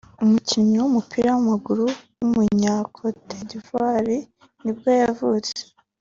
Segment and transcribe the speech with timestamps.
[0.23, 1.85] umukinnyi w’umupira w’amaguru
[2.19, 4.17] w’umunya-Cote D’ivoire
[4.63, 5.59] nibwo yavutse